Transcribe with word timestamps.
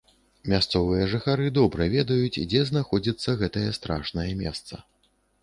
Мясцовыя 0.51 1.03
жыхары 1.11 1.45
добра 1.57 1.87
ведаюць, 1.97 2.41
дзе 2.55 2.63
знаходзіцца 2.71 3.37
гэтае 3.43 3.69
страшнае 3.79 4.29
месца. 4.43 4.83